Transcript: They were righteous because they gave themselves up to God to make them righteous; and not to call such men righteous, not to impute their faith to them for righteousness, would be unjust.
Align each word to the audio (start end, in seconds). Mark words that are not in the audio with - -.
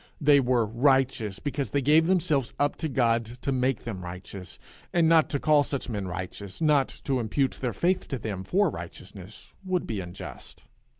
They 0.19 0.39
were 0.39 0.65
righteous 0.65 1.37
because 1.37 1.69
they 1.69 1.81
gave 1.83 2.07
themselves 2.07 2.55
up 2.57 2.75
to 2.77 2.89
God 2.89 3.23
to 3.43 3.51
make 3.51 3.83
them 3.83 4.03
righteous; 4.03 4.57
and 4.91 5.07
not 5.07 5.29
to 5.29 5.39
call 5.39 5.63
such 5.63 5.89
men 5.89 6.07
righteous, 6.07 6.59
not 6.59 6.87
to 7.03 7.19
impute 7.19 7.59
their 7.61 7.71
faith 7.71 8.07
to 8.07 8.17
them 8.17 8.43
for 8.43 8.71
righteousness, 8.71 9.53
would 9.63 9.85
be 9.85 9.99
unjust. 9.99 10.63